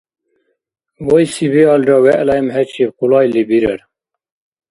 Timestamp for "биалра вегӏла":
1.53-2.35